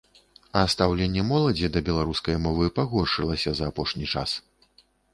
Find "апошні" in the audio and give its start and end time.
3.73-4.05